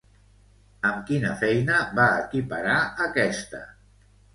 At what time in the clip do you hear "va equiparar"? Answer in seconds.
2.03-2.83